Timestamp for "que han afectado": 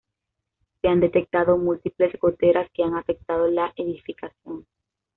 2.73-3.45